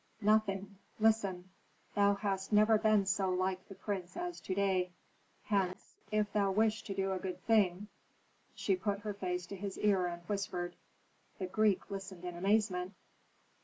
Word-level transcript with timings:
"Nothing; 0.21 0.77
listen. 0.99 1.51
Thou 1.93 2.15
hast 2.15 2.51
never 2.51 2.79
been 2.79 3.05
so 3.05 3.29
like 3.29 3.67
the 3.67 3.75
prince 3.75 4.17
as 4.17 4.39
to 4.41 4.55
day. 4.55 4.89
Hence, 5.43 5.95
if 6.11 6.33
thou 6.33 6.49
wish 6.51 6.81
to 6.85 6.95
do 6.95 7.11
a 7.11 7.19
good 7.19 7.39
thing" 7.45 7.87
She 8.55 8.75
put 8.75 9.01
her 9.01 9.13
face 9.13 9.45
to 9.45 9.55
his 9.55 9.77
ear 9.77 10.07
and 10.07 10.23
whispered. 10.23 10.75
The 11.37 11.45
Greek 11.45 11.91
listened 11.91 12.25
in 12.25 12.35
amazement. 12.35 12.95